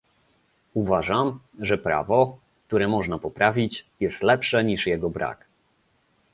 Uważam, 0.73 1.39
że 1.59 1.77
prawo, 1.77 2.37
które 2.67 2.87
można 2.87 3.19
poprawić, 3.19 3.85
jest 3.99 4.23
lepsze 4.23 4.63
niż 4.63 4.87
jego 4.87 5.09
brak 5.09 5.45